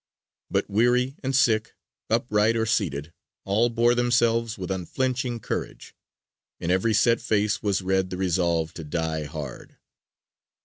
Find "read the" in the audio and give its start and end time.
7.83-8.17